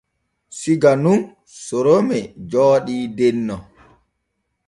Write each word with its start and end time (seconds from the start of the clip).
Siga 0.57 0.91
nun 1.03 1.19
Sorome 1.63 2.19
jooɗii 2.51 3.03
denno. 3.17 3.55